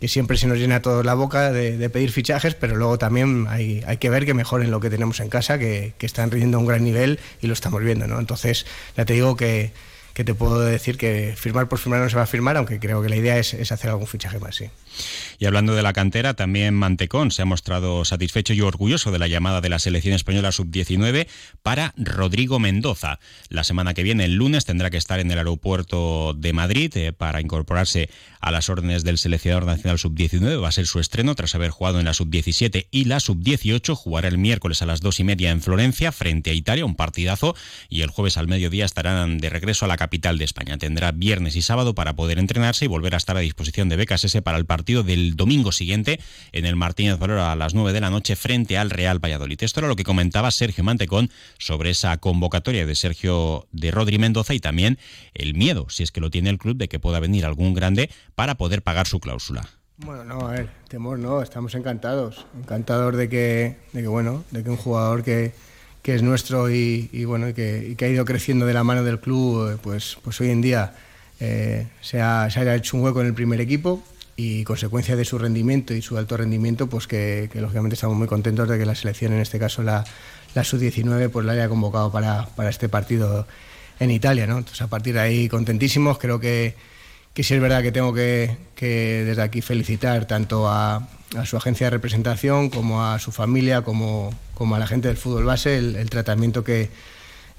que 0.00 0.08
siempre 0.08 0.36
se 0.36 0.46
nos 0.46 0.58
llena 0.58 0.80
toda 0.80 1.02
la 1.02 1.14
boca 1.14 1.50
de, 1.50 1.90
pedir 1.90 2.12
fichajes, 2.12 2.54
pero 2.54 2.76
luego 2.76 2.98
también 2.98 3.46
hay, 3.48 3.82
hay, 3.86 3.96
que 3.96 4.10
ver 4.10 4.26
que 4.26 4.34
mejoren 4.34 4.70
lo 4.70 4.80
que 4.80 4.90
tenemos 4.90 5.20
en 5.20 5.28
casa, 5.28 5.58
que, 5.58 5.94
que 5.98 6.06
están 6.06 6.30
rindiendo 6.30 6.58
a 6.58 6.60
un 6.60 6.66
gran 6.66 6.84
nivel 6.84 7.18
y 7.40 7.46
lo 7.46 7.52
estamos 7.52 7.82
viendo, 7.82 8.06
¿no? 8.06 8.18
Entonces, 8.18 8.66
ya 8.96 9.04
te 9.04 9.14
digo 9.14 9.36
que 9.36 9.72
que 10.18 10.24
te 10.24 10.34
puedo 10.34 10.58
decir 10.58 10.98
que 10.98 11.34
firmar 11.36 11.68
por 11.68 11.78
firmar 11.78 12.00
no 12.00 12.10
se 12.10 12.16
va 12.16 12.24
a 12.24 12.26
firmar, 12.26 12.56
aunque 12.56 12.80
creo 12.80 13.00
que 13.00 13.08
la 13.08 13.14
idea 13.14 13.38
es, 13.38 13.54
hacer 13.70 13.88
algún 13.88 14.08
fichaje 14.08 14.40
más, 14.40 14.56
sí. 14.56 14.64
Y 15.38 15.46
hablando 15.46 15.76
de 15.76 15.82
la 15.82 15.92
cantera, 15.92 16.34
también 16.34 16.74
Mantecón 16.74 17.30
se 17.30 17.42
ha 17.42 17.44
mostrado 17.44 18.04
satisfecho 18.04 18.52
y 18.52 18.60
orgulloso 18.60 19.12
de 19.12 19.20
la 19.20 19.28
llamada 19.28 19.60
de 19.60 19.68
la 19.68 19.78
selección 19.78 20.16
española 20.16 20.50
sub-19 20.50 21.28
para 21.62 21.94
Rodrigo 21.96 22.58
Mendoza. 22.58 23.20
La 23.48 23.62
semana 23.62 23.94
que 23.94 24.02
viene, 24.02 24.24
el 24.24 24.34
lunes, 24.34 24.64
tendrá 24.64 24.90
que 24.90 24.96
estar 24.96 25.20
en 25.20 25.30
el 25.30 25.38
aeropuerto 25.38 26.34
de 26.34 26.52
Madrid 26.52 26.96
eh, 26.96 27.12
para 27.12 27.40
incorporarse 27.40 28.10
a 28.40 28.50
las 28.50 28.68
órdenes 28.68 29.04
del 29.04 29.18
seleccionador 29.18 29.66
nacional 29.66 30.00
sub-19. 30.00 30.60
Va 30.60 30.66
a 30.66 30.72
ser 30.72 30.88
su 30.88 30.98
estreno 30.98 31.36
tras 31.36 31.54
haber 31.54 31.70
jugado 31.70 32.00
en 32.00 32.06
la 32.06 32.14
sub-17 32.14 32.88
y 32.90 33.04
la 33.04 33.20
sub-18. 33.20 33.94
Jugará 33.94 34.26
el 34.26 34.38
miércoles 34.38 34.82
a 34.82 34.86
las 34.86 35.00
dos 35.00 35.20
y 35.20 35.24
media 35.24 35.52
en 35.52 35.62
Florencia 35.62 36.10
frente 36.10 36.50
a 36.50 36.54
Italia, 36.54 36.84
un 36.84 36.96
partidazo, 36.96 37.54
y 37.88 38.02
el 38.02 38.10
jueves 38.10 38.36
al 38.36 38.48
mediodía 38.48 38.84
estarán 38.84 39.38
de 39.38 39.48
regreso 39.48 39.84
a 39.84 39.88
la 39.88 39.96
capital 39.96 40.07
capital 40.08 40.38
de 40.38 40.46
España. 40.46 40.78
Tendrá 40.78 41.12
viernes 41.12 41.54
y 41.54 41.60
sábado 41.60 41.94
para 41.94 42.16
poder 42.16 42.38
entrenarse 42.38 42.86
y 42.86 42.88
volver 42.88 43.12
a 43.12 43.18
estar 43.18 43.36
a 43.36 43.40
disposición 43.40 43.90
de 43.90 43.96
Becas 43.96 44.24
ese 44.24 44.40
para 44.40 44.56
el 44.56 44.64
partido 44.64 45.02
del 45.02 45.36
domingo 45.36 45.70
siguiente 45.70 46.18
en 46.52 46.64
el 46.64 46.76
Martínez 46.76 47.18
Valora 47.18 47.52
a 47.52 47.56
las 47.56 47.74
9 47.74 47.92
de 47.92 48.00
la 48.00 48.08
noche 48.08 48.34
frente 48.34 48.78
al 48.78 48.88
Real 48.88 49.22
Valladolid. 49.22 49.62
Esto 49.62 49.80
era 49.80 49.88
lo 49.88 49.96
que 49.96 50.04
comentaba 50.04 50.50
Sergio 50.50 50.82
Mantecón 50.82 51.28
sobre 51.58 51.90
esa 51.90 52.16
convocatoria 52.16 52.86
de 52.86 52.94
Sergio 52.94 53.68
de 53.70 53.90
Rodri 53.90 54.16
Mendoza 54.16 54.54
y 54.54 54.60
también 54.60 54.98
el 55.34 55.52
miedo, 55.52 55.90
si 55.90 56.04
es 56.04 56.10
que 56.10 56.22
lo 56.22 56.30
tiene 56.30 56.48
el 56.48 56.56
club, 56.56 56.78
de 56.78 56.88
que 56.88 56.98
pueda 56.98 57.20
venir 57.20 57.44
algún 57.44 57.74
grande 57.74 58.08
para 58.34 58.54
poder 58.56 58.80
pagar 58.80 59.06
su 59.06 59.20
cláusula. 59.20 59.68
Bueno, 59.98 60.24
no, 60.24 60.48
a 60.48 60.52
ver, 60.52 60.70
temor 60.88 61.18
no, 61.18 61.42
estamos 61.42 61.74
encantados, 61.74 62.46
encantados 62.58 63.14
de 63.14 63.28
que, 63.28 63.76
de 63.92 64.00
que 64.00 64.08
bueno, 64.08 64.44
de 64.52 64.64
que 64.64 64.70
un 64.70 64.78
jugador 64.78 65.22
que, 65.22 65.52
que 66.02 66.14
es 66.14 66.22
nuestro 66.22 66.70
y, 66.70 67.24
bueno, 67.24 67.48
y 67.48 67.54
que, 67.54 67.96
ha 68.00 68.08
ido 68.08 68.24
creciendo 68.24 68.66
de 68.66 68.74
la 68.74 68.84
mano 68.84 69.04
del 69.04 69.20
club, 69.20 69.72
eh, 69.72 69.76
pues, 69.82 70.18
pues 70.22 70.40
hoy 70.40 70.50
en 70.50 70.60
día 70.60 70.94
eh, 71.40 71.86
se, 72.00 72.20
ha, 72.20 72.44
haya 72.44 72.74
hecho 72.74 72.96
un 72.96 73.02
hueco 73.04 73.20
en 73.20 73.28
el 73.28 73.34
primer 73.34 73.60
equipo 73.60 74.02
y 74.36 74.64
consecuencia 74.64 75.16
de 75.16 75.24
su 75.24 75.38
rendimiento 75.38 75.94
y 75.94 76.02
su 76.02 76.16
alto 76.16 76.36
rendimiento, 76.36 76.86
pues 76.86 77.06
que, 77.06 77.50
lógicamente 77.54 77.94
estamos 77.94 78.16
muy 78.16 78.28
contentos 78.28 78.68
de 78.68 78.78
que 78.78 78.86
la 78.86 78.94
selección, 78.94 79.32
en 79.32 79.40
este 79.40 79.58
caso 79.58 79.82
la, 79.82 80.04
la 80.54 80.64
sub-19, 80.64 81.28
pues 81.30 81.44
la 81.44 81.52
haya 81.52 81.68
convocado 81.68 82.12
para, 82.12 82.46
para, 82.54 82.70
este 82.70 82.88
partido 82.88 83.46
en 83.98 84.10
Italia, 84.10 84.46
¿no? 84.46 84.58
Entonces 84.58 84.80
a 84.82 84.86
partir 84.86 85.14
de 85.14 85.20
ahí 85.20 85.48
contentísimos, 85.48 86.18
creo 86.18 86.38
que, 86.38 86.76
que 87.38 87.44
sí 87.44 87.54
es 87.54 87.60
verdad 87.60 87.84
que 87.84 87.92
tengo 87.92 88.12
que, 88.12 88.56
desde 88.74 89.42
aquí 89.42 89.60
felicitar 89.62 90.26
tanto 90.26 90.68
a, 90.68 91.06
su 91.44 91.56
agencia 91.56 91.86
de 91.86 91.90
representación, 91.90 92.68
como 92.68 93.04
a 93.04 93.20
su 93.20 93.30
familia, 93.30 93.82
como, 93.82 94.34
como 94.54 94.74
a 94.74 94.80
la 94.80 94.88
gente 94.88 95.06
del 95.06 95.16
fútbol 95.16 95.44
base, 95.44 95.76
el, 95.78 96.10
tratamiento 96.10 96.64
que, 96.64 96.90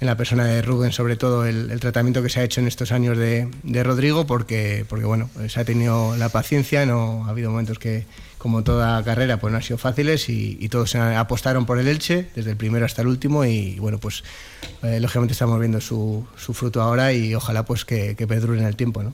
en 0.01 0.05
la 0.05 0.17
persona 0.17 0.43
de 0.43 0.61
Rubén, 0.61 0.91
sobre 0.91 1.15
todo 1.15 1.45
el, 1.45 1.79
tratamiento 1.79 2.21
que 2.21 2.27
se 2.27 2.41
ha 2.41 2.43
hecho 2.43 2.59
en 2.59 2.67
estos 2.67 2.91
años 2.91 3.17
de, 3.17 3.47
de, 3.63 3.83
Rodrigo, 3.85 4.27
porque, 4.27 4.85
porque 4.89 5.05
bueno, 5.05 5.29
se 5.47 5.61
ha 5.61 5.63
tenido 5.63 6.13
la 6.17 6.27
paciencia, 6.27 6.85
no 6.85 7.25
ha 7.25 7.29
habido 7.29 7.49
momentos 7.49 7.79
que, 7.79 8.03
como 8.37 8.65
toda 8.65 9.01
carrera, 9.05 9.37
pues 9.37 9.51
no 9.51 9.59
han 9.59 9.63
sido 9.63 9.77
fáciles 9.77 10.27
y, 10.27 10.67
todos 10.67 10.93
apostaron 10.95 11.65
por 11.65 11.79
el 11.79 11.87
Elche, 11.87 12.27
desde 12.35 12.51
el 12.51 12.57
primero 12.57 12.85
hasta 12.85 13.01
el 13.01 13.07
último, 13.07 13.45
y 13.45 13.79
bueno, 13.79 13.97
pues 13.97 14.25
eh, 14.83 14.99
lógicamente 14.99 15.31
estamos 15.31 15.57
viendo 15.57 15.79
su, 15.79 16.27
su, 16.35 16.53
fruto 16.53 16.81
ahora 16.81 17.13
y 17.13 17.33
ojalá 17.33 17.63
pues 17.63 17.85
que, 17.85 18.17
que 18.17 18.27
perdure 18.27 18.59
en 18.59 18.65
el 18.65 18.75
tiempo, 18.75 19.03
¿no? 19.03 19.13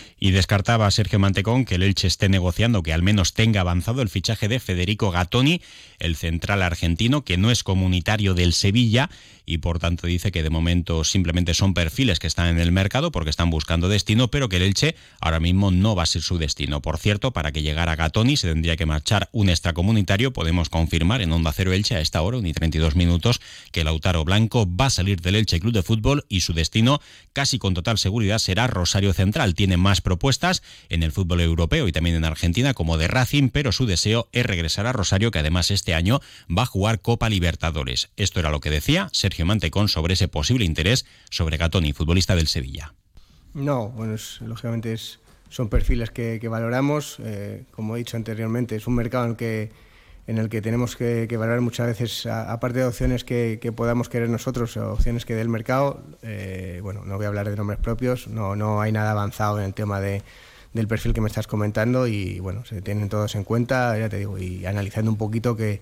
y 0.23 0.29
descartaba 0.29 0.85
a 0.85 0.91
Sergio 0.91 1.17
Mantecón 1.17 1.65
que 1.65 1.75
el 1.75 1.83
Elche 1.83 2.07
esté 2.07 2.29
negociando 2.29 2.83
que 2.83 2.93
al 2.93 3.01
menos 3.01 3.33
tenga 3.33 3.61
avanzado 3.61 4.03
el 4.03 4.09
fichaje 4.09 4.47
de 4.47 4.59
Federico 4.59 5.09
Gattoni, 5.09 5.63
el 5.97 6.15
central 6.15 6.61
argentino 6.61 7.25
que 7.25 7.37
no 7.37 7.49
es 7.49 7.63
comunitario 7.63 8.35
del 8.35 8.53
Sevilla 8.53 9.09
y 9.47 9.57
por 9.57 9.79
tanto 9.79 10.05
dice 10.05 10.31
que 10.31 10.43
de 10.43 10.51
momento 10.51 11.03
simplemente 11.03 11.53
son 11.55 11.73
perfiles 11.73 12.19
que 12.19 12.27
están 12.27 12.47
en 12.47 12.59
el 12.59 12.71
mercado 12.71 13.11
porque 13.11 13.31
están 13.31 13.49
buscando 13.49 13.89
destino, 13.89 14.29
pero 14.29 14.47
que 14.47 14.57
el 14.57 14.61
Elche 14.61 14.95
ahora 15.19 15.39
mismo 15.39 15.71
no 15.71 15.95
va 15.95 16.03
a 16.03 16.05
ser 16.05 16.21
su 16.21 16.37
destino. 16.37 16.81
Por 16.81 16.99
cierto, 16.99 17.31
para 17.31 17.51
que 17.51 17.63
llegara 17.63 17.95
Gatoni 17.95 18.37
se 18.37 18.47
tendría 18.47 18.77
que 18.77 18.85
marchar 18.85 19.27
un 19.31 19.49
extracomunitario. 19.49 20.33
Podemos 20.33 20.69
confirmar 20.69 21.21
en 21.21 21.31
Onda 21.31 21.51
Cero 21.51 21.73
Elche 21.73 21.95
a 21.95 21.99
esta 21.99 22.21
hora, 22.21 22.37
y 22.37 22.53
32 22.53 22.95
minutos, 22.95 23.41
que 23.71 23.83
Lautaro 23.83 24.23
Blanco 24.23 24.67
va 24.73 24.85
a 24.85 24.89
salir 24.89 25.19
del 25.19 25.35
Elche 25.35 25.59
Club 25.59 25.73
de 25.73 25.83
Fútbol 25.83 26.25
y 26.29 26.41
su 26.41 26.53
destino 26.53 27.01
casi 27.33 27.57
con 27.57 27.73
total 27.73 27.97
seguridad 27.97 28.39
será 28.39 28.67
Rosario 28.67 29.11
Central. 29.13 29.55
Tiene 29.55 29.77
más 29.77 29.99
propuestas 30.11 30.61
en 30.89 31.03
el 31.03 31.13
fútbol 31.13 31.39
europeo 31.39 31.87
y 31.87 31.93
también 31.93 32.17
en 32.17 32.25
Argentina 32.25 32.73
como 32.73 32.97
de 32.97 33.07
Racing, 33.07 33.47
pero 33.47 33.71
su 33.71 33.85
deseo 33.85 34.27
es 34.33 34.45
regresar 34.45 34.85
a 34.85 34.91
Rosario 34.91 35.31
que 35.31 35.39
además 35.39 35.71
este 35.71 35.93
año 35.93 36.19
va 36.49 36.63
a 36.63 36.65
jugar 36.65 36.99
Copa 36.99 37.29
Libertadores. 37.29 38.09
Esto 38.17 38.41
era 38.41 38.51
lo 38.51 38.59
que 38.59 38.69
decía 38.69 39.07
Sergio 39.13 39.45
Mantecón 39.45 39.87
sobre 39.87 40.15
ese 40.15 40.27
posible 40.27 40.65
interés 40.65 41.05
sobre 41.29 41.55
Gatoni, 41.55 41.93
futbolista 41.93 42.35
del 42.35 42.47
Sevilla. 42.47 42.93
No, 43.53 43.87
bueno, 43.91 44.17
lógicamente 44.41 44.97
son 45.49 45.69
perfiles 45.69 46.09
que, 46.09 46.45
valoramos. 46.49 47.15
Eh, 47.23 47.63
como 47.71 47.95
he 47.95 47.99
dicho 47.99 48.17
anteriormente, 48.17 48.75
es 48.75 48.87
un 48.87 48.95
mercado 48.95 49.23
en 49.23 49.31
el 49.31 49.37
que, 49.37 49.71
en 50.27 50.37
el 50.37 50.49
que 50.49 50.61
tenemos 50.61 50.95
que, 50.95 51.27
valorar 51.37 51.61
muchas 51.61 51.87
veces, 51.87 52.25
aparte 52.25 52.79
de 52.79 52.85
opciones 52.85 53.23
que, 53.23 53.73
podamos 53.75 54.09
querer 54.09 54.29
nosotros, 54.29 54.77
opciones 54.77 55.25
que 55.25 55.35
del 55.35 55.49
mercado. 55.49 56.01
Eh, 56.21 56.79
bueno, 56.83 57.03
no 57.05 57.17
voy 57.17 57.25
a 57.25 57.29
hablar 57.29 57.49
de 57.49 57.55
nombres 57.55 57.79
propios, 57.79 58.27
no, 58.27 58.55
no 58.55 58.81
hay 58.81 58.91
nada 58.91 59.11
avanzado 59.11 59.59
en 59.59 59.65
el 59.65 59.73
tema 59.73 59.99
de, 59.99 60.21
del 60.73 60.87
perfil 60.87 61.13
que 61.13 61.21
me 61.21 61.27
estás 61.27 61.47
comentando 61.47 62.07
y 62.07 62.39
bueno, 62.39 62.65
se 62.65 62.81
tienen 62.81 63.09
todos 63.09 63.35
en 63.35 63.43
cuenta, 63.43 63.97
ya 63.97 64.09
te 64.09 64.17
digo, 64.17 64.37
y 64.37 64.65
analizando 64.65 65.11
un 65.11 65.17
poquito 65.17 65.55
que 65.55 65.81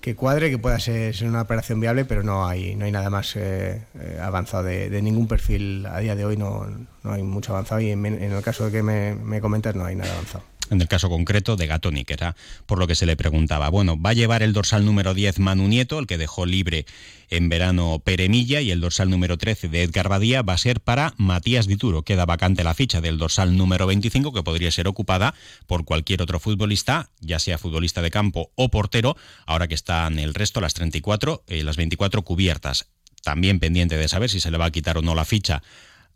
que 0.00 0.14
cuadre, 0.14 0.50
que 0.50 0.58
pueda 0.58 0.78
ser, 0.78 1.14
una 1.24 1.42
operación 1.42 1.80
viable, 1.80 2.04
pero 2.04 2.22
no 2.22 2.46
hay, 2.46 2.76
no 2.76 2.84
hay 2.84 2.92
nada 2.92 3.10
más 3.10 3.34
eh, 3.36 3.82
eh, 3.98 4.18
avanzado 4.22 4.64
de, 4.64 5.02
ningún 5.02 5.26
perfil. 5.26 5.86
A 5.86 5.98
día 5.98 6.14
de 6.14 6.24
hoy 6.24 6.36
no, 6.36 6.66
no 7.02 7.12
hay 7.12 7.22
mucho 7.22 7.52
avanzado 7.52 7.80
y 7.80 7.90
en, 7.90 8.04
el 8.06 8.42
caso 8.42 8.66
de 8.66 8.72
que 8.72 8.82
me, 8.82 9.14
me 9.14 9.40
comentas 9.40 9.74
no 9.74 9.84
hay 9.84 9.96
nada 9.96 10.12
avanzado 10.12 10.57
en 10.70 10.80
el 10.80 10.88
caso 10.88 11.08
concreto 11.08 11.56
de 11.56 11.66
Gatoni, 11.66 12.04
que 12.04 12.14
era 12.14 12.36
por 12.66 12.78
lo 12.78 12.86
que 12.86 12.94
se 12.94 13.06
le 13.06 13.16
preguntaba. 13.16 13.68
Bueno, 13.68 14.00
va 14.00 14.10
a 14.10 14.14
llevar 14.14 14.42
el 14.42 14.52
dorsal 14.52 14.84
número 14.84 15.14
10 15.14 15.38
Manu 15.38 15.68
Nieto, 15.68 15.98
el 15.98 16.06
que 16.06 16.18
dejó 16.18 16.46
libre 16.46 16.86
en 17.30 17.48
verano 17.48 18.00
Peremilla, 18.04 18.60
y 18.60 18.70
el 18.70 18.80
dorsal 18.80 19.10
número 19.10 19.38
13 19.38 19.68
de 19.68 19.82
Edgar 19.82 20.08
Badía 20.08 20.42
va 20.42 20.54
a 20.54 20.58
ser 20.58 20.80
para 20.80 21.14
Matías 21.16 21.66
Dituro. 21.66 22.02
Queda 22.02 22.26
vacante 22.26 22.64
la 22.64 22.74
ficha 22.74 23.00
del 23.00 23.18
dorsal 23.18 23.56
número 23.56 23.86
25, 23.86 24.32
que 24.32 24.42
podría 24.42 24.70
ser 24.70 24.88
ocupada 24.88 25.34
por 25.66 25.84
cualquier 25.84 26.22
otro 26.22 26.40
futbolista, 26.40 27.10
ya 27.20 27.38
sea 27.38 27.58
futbolista 27.58 28.02
de 28.02 28.10
campo 28.10 28.50
o 28.54 28.70
portero, 28.70 29.16
ahora 29.46 29.68
que 29.68 29.74
están 29.74 30.18
el 30.18 30.34
resto, 30.34 30.60
las 30.60 30.74
34, 30.74 31.44
eh, 31.48 31.62
las 31.62 31.76
24 31.76 32.22
cubiertas. 32.22 32.88
También 33.22 33.60
pendiente 33.60 33.96
de 33.96 34.08
saber 34.08 34.30
si 34.30 34.40
se 34.40 34.50
le 34.50 34.58
va 34.58 34.66
a 34.66 34.70
quitar 34.70 34.98
o 34.98 35.02
no 35.02 35.14
la 35.14 35.24
ficha 35.24 35.62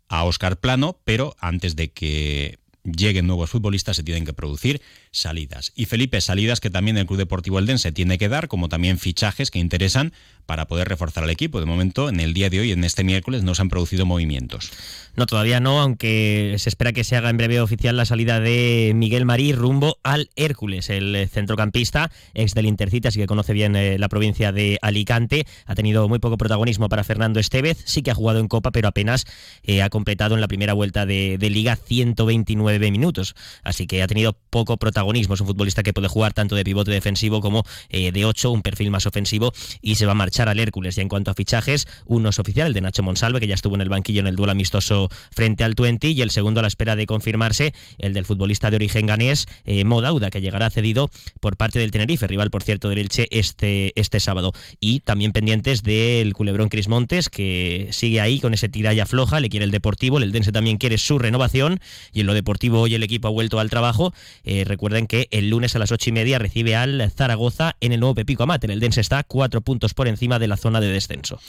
a 0.07 0.23
Oscar 0.23 0.57
Plano, 0.57 0.99
pero 1.03 1.35
antes 1.39 1.75
de 1.75 1.91
que 1.91 2.59
lleguen 2.83 3.27
nuevos 3.27 3.49
futbolistas, 3.49 3.95
se 3.95 4.03
tienen 4.03 4.25
que 4.25 4.33
producir 4.33 4.81
salidas. 5.11 5.71
Y 5.75 5.85
Felipe, 5.85 6.19
salidas 6.21 6.59
que 6.59 6.69
también 6.69 6.97
el 6.97 7.05
Club 7.05 7.19
Deportivo 7.19 7.59
Eldense 7.59 7.91
tiene 7.91 8.17
que 8.17 8.29
dar, 8.29 8.47
como 8.47 8.69
también 8.69 8.97
fichajes 8.97 9.51
que 9.51 9.59
interesan 9.59 10.13
para 10.45 10.65
poder 10.65 10.87
reforzar 10.87 11.23
al 11.23 11.29
equipo. 11.29 11.59
De 11.59 11.65
momento, 11.65 12.09
en 12.09 12.19
el 12.19 12.33
día 12.33 12.49
de 12.49 12.59
hoy, 12.59 12.71
en 12.71 12.83
este 12.83 13.03
miércoles, 13.03 13.43
no 13.43 13.55
se 13.55 13.61
han 13.61 13.69
producido 13.69 14.05
movimientos. 14.05 14.71
No, 15.15 15.27
todavía 15.27 15.59
no, 15.59 15.79
aunque 15.79 16.55
se 16.57 16.69
espera 16.69 16.91
que 16.91 17.03
se 17.03 17.15
haga 17.15 17.29
en 17.29 17.37
breve 17.37 17.61
oficial 17.61 17.95
la 17.95 18.05
salida 18.05 18.39
de 18.39 18.93
Miguel 18.95 19.25
Marí 19.25 19.53
rumbo 19.53 19.97
al 20.01 20.31
Hércules, 20.35 20.89
el 20.89 21.29
centrocampista, 21.31 22.11
ex 22.33 22.55
del 22.55 22.65
Intercity, 22.65 23.09
así 23.09 23.19
que 23.19 23.27
conoce 23.27 23.53
bien 23.53 23.75
eh, 23.75 23.99
la 23.99 24.09
provincia 24.09 24.51
de 24.51 24.79
Alicante. 24.81 25.45
Ha 25.67 25.75
tenido 25.75 26.09
muy 26.09 26.17
poco 26.17 26.37
protagonismo 26.37 26.89
para 26.89 27.03
Fernando 27.03 27.39
Estevez, 27.39 27.77
sí 27.85 28.01
que 28.01 28.09
ha 28.09 28.15
jugado 28.15 28.39
en 28.39 28.47
Copa, 28.47 28.71
pero 28.71 28.87
apenas 28.87 29.25
eh, 29.61 29.83
ha 29.83 29.89
completado 29.91 30.33
en 30.33 30.41
la 30.41 30.47
primera 30.47 30.73
vuelta 30.73 31.05
de, 31.05 31.37
de 31.37 31.49
Liga 31.51 31.75
129 31.75 32.89
minutos. 32.89 33.35
Así 33.63 33.85
que 33.85 34.01
ha 34.01 34.07
tenido 34.07 34.33
poco 34.49 34.77
protagonismo. 34.77 35.35
Es 35.35 35.41
un 35.41 35.47
futbolista 35.47 35.83
que 35.83 35.93
puede 35.93 36.07
jugar 36.07 36.33
tanto 36.33 36.55
de 36.55 36.63
pivote 36.63 36.89
defensivo 36.89 37.39
como 37.39 37.63
eh, 37.89 38.11
de 38.11 38.25
8, 38.25 38.49
un 38.49 38.63
perfil 38.63 38.89
más 38.89 39.05
ofensivo, 39.05 39.53
y 39.81 39.95
se 39.95 40.07
va 40.07 40.13
a 40.13 40.15
marchar 40.15 40.32
marchar 40.33 40.49
al 40.49 40.59
Hércules. 40.59 40.97
Y 40.97 41.01
en 41.01 41.09
cuanto 41.09 41.29
a 41.29 41.35
fichajes, 41.35 41.87
uno 42.07 42.29
es 42.29 42.39
oficial, 42.39 42.67
el 42.67 42.73
de 42.73 42.81
Nacho 42.81 43.03
Monsalve, 43.03 43.39
que 43.39 43.45
ya 43.45 43.53
estuvo 43.53 43.75
en 43.75 43.81
el 43.81 43.89
banquillo 43.89 44.19
en 44.21 44.25
el 44.25 44.35
duelo 44.35 44.51
amistoso 44.51 45.09
frente 45.31 45.63
al 45.63 45.75
Twente, 45.75 46.07
y 46.09 46.21
el 46.23 46.31
segundo 46.31 46.59
a 46.59 46.63
la 46.63 46.67
espera 46.67 46.95
de 46.95 47.05
confirmarse, 47.05 47.71
el 47.99 48.13
del 48.13 48.25
futbolista 48.25 48.71
de 48.71 48.77
origen 48.77 49.05
ganés, 49.05 49.45
eh, 49.65 49.83
Modauda, 49.83 50.31
que 50.31 50.41
llegará 50.41 50.71
cedido 50.71 51.11
por 51.39 51.55
parte 51.55 51.77
del 51.77 51.91
Tenerife, 51.91 52.25
rival, 52.25 52.49
por 52.49 52.63
cierto, 52.63 52.89
del 52.89 52.97
Elche 52.97 53.27
este, 53.29 53.93
este 53.95 54.19
sábado. 54.19 54.53
Y 54.79 55.01
también 55.01 55.33
pendientes 55.33 55.83
del 55.83 56.33
culebrón 56.33 56.69
Cris 56.69 56.87
Montes, 56.87 57.29
que 57.29 57.89
sigue 57.91 58.19
ahí 58.19 58.39
con 58.39 58.55
ese 58.55 58.69
tiralla 58.69 59.05
floja, 59.05 59.39
le 59.39 59.49
quiere 59.49 59.65
el 59.65 59.71
Deportivo, 59.71 60.17
el 60.17 60.31
Dense 60.31 60.51
también 60.51 60.77
quiere 60.77 60.97
su 60.97 61.19
renovación, 61.19 61.79
y 62.11 62.21
en 62.21 62.25
lo 62.25 62.33
deportivo 62.33 62.81
hoy 62.81 62.95
el 62.95 63.03
equipo 63.03 63.27
ha 63.27 63.31
vuelto 63.31 63.59
al 63.59 63.69
trabajo. 63.69 64.15
Eh, 64.45 64.63
recuerden 64.65 65.05
que 65.05 65.27
el 65.29 65.51
lunes 65.51 65.75
a 65.75 65.79
las 65.79 65.91
ocho 65.91 66.09
y 66.09 66.13
media 66.13 66.39
recibe 66.39 66.75
al 66.75 67.11
Zaragoza 67.11 67.75
en 67.81 67.91
el 67.91 67.99
nuevo 67.99 68.15
Pepico 68.15 68.41
Amat. 68.43 68.63
El 68.63 68.79
Dense 68.79 69.01
está 69.01 69.23
cuatro 69.23 69.61
puntos 69.61 69.93
por 69.93 70.07
encima 70.07 70.22
de 70.23 70.47
la 70.47 70.57
zona 70.57 70.79
de 70.79 70.87
descenso. 70.87 71.39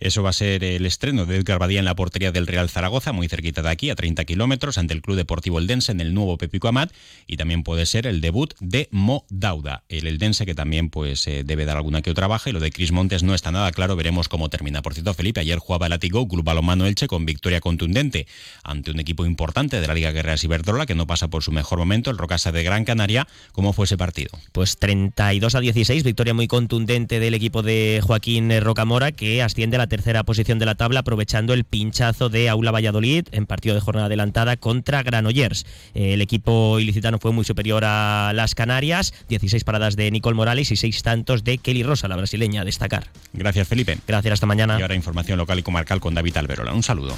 Eso 0.00 0.22
va 0.22 0.30
a 0.30 0.32
ser 0.32 0.64
el 0.64 0.86
estreno 0.86 1.24
de 1.24 1.36
Edgar 1.36 1.58
Badía 1.58 1.78
en 1.78 1.84
la 1.84 1.94
portería 1.94 2.32
del 2.32 2.46
Real 2.46 2.68
Zaragoza, 2.68 3.12
muy 3.12 3.28
cerquita 3.28 3.62
de 3.62 3.70
aquí, 3.70 3.90
a 3.90 3.94
30 3.94 4.24
kilómetros, 4.24 4.76
ante 4.76 4.92
el 4.92 5.02
Club 5.02 5.16
Deportivo 5.16 5.58
Eldense 5.58 5.92
en 5.92 6.00
el 6.00 6.14
nuevo 6.14 6.36
Pepico 6.36 6.68
Amat, 6.68 6.92
y 7.26 7.36
también 7.36 7.62
puede 7.62 7.86
ser 7.86 8.06
el 8.06 8.20
debut 8.20 8.54
de 8.60 8.88
Mo 8.90 9.24
Dauda, 9.30 9.84
el 9.88 10.06
Eldense 10.06 10.46
que 10.46 10.54
también 10.54 10.90
pues 10.90 11.26
eh, 11.28 11.42
debe 11.44 11.64
dar 11.64 11.76
alguna 11.76 12.02
que 12.02 12.10
otra 12.10 12.26
baja, 12.26 12.50
y 12.50 12.52
lo 12.52 12.60
de 12.60 12.70
Cris 12.70 12.92
Montes 12.92 13.22
no 13.22 13.34
está 13.34 13.52
nada 13.52 13.70
claro, 13.72 13.96
veremos 13.96 14.28
cómo 14.28 14.50
termina. 14.50 14.82
Por 14.82 14.94
cierto, 14.94 15.14
Felipe, 15.14 15.40
ayer 15.40 15.58
jugaba 15.58 15.86
el 15.86 15.92
Atigo, 15.92 16.26
Club 16.26 16.44
Balomano 16.44 16.86
Elche, 16.86 17.06
con 17.06 17.24
victoria 17.24 17.60
contundente 17.60 18.26
ante 18.62 18.90
un 18.90 19.00
equipo 19.00 19.24
importante 19.24 19.80
de 19.80 19.86
la 19.86 19.94
Liga 19.94 20.10
Guerreras 20.10 20.42
Iberdrola, 20.44 20.86
que 20.86 20.94
no 20.94 21.06
pasa 21.06 21.28
por 21.28 21.42
su 21.42 21.52
mejor 21.52 21.78
momento, 21.78 22.10
el 22.10 22.18
Rocasa 22.18 22.52
de 22.52 22.62
Gran 22.62 22.84
Canaria. 22.84 23.26
¿Cómo 23.52 23.72
fue 23.72 23.84
ese 23.84 23.96
partido? 23.96 24.30
Pues 24.52 24.76
32 24.76 25.54
a 25.54 25.60
16, 25.60 26.02
victoria 26.02 26.34
muy 26.34 26.48
contundente 26.48 27.20
del 27.20 27.34
equipo 27.34 27.62
de 27.62 28.02
Joaquín 28.24 28.58
Rocamora, 28.62 29.12
que 29.12 29.42
asciende 29.42 29.76
a 29.76 29.78
la 29.80 29.86
tercera 29.86 30.22
posición 30.22 30.58
de 30.58 30.64
la 30.64 30.76
tabla, 30.76 31.00
aprovechando 31.00 31.52
el 31.52 31.64
pinchazo 31.64 32.30
de 32.30 32.48
Aula 32.48 32.70
Valladolid 32.70 33.26
en 33.32 33.44
partido 33.44 33.74
de 33.74 33.82
jornada 33.82 34.06
adelantada 34.06 34.56
contra 34.56 35.02
Granollers. 35.02 35.66
El 35.92 36.22
equipo 36.22 36.80
ilicitano 36.80 37.18
fue 37.18 37.32
muy 37.32 37.44
superior 37.44 37.84
a 37.84 38.32
las 38.34 38.54
Canarias, 38.54 39.12
16 39.28 39.62
paradas 39.64 39.94
de 39.96 40.10
Nicole 40.10 40.36
Morales 40.36 40.70
y 40.70 40.76
6 40.76 41.02
tantos 41.02 41.44
de 41.44 41.58
Kelly 41.58 41.82
Rosa, 41.82 42.08
la 42.08 42.16
brasileña, 42.16 42.62
a 42.62 42.64
destacar. 42.64 43.08
Gracias, 43.34 43.68
Felipe. 43.68 43.98
Gracias, 44.08 44.32
hasta 44.32 44.46
mañana. 44.46 44.78
Y 44.78 44.82
ahora 44.82 44.94
información 44.94 45.36
local 45.36 45.58
y 45.58 45.62
comarcal 45.62 46.00
con 46.00 46.14
David 46.14 46.38
Alberola. 46.38 46.72
Un 46.72 46.82
saludo. 46.82 47.14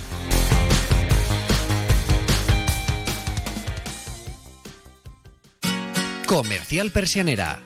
Comercial 6.27 6.91
Persianera. 6.91 7.66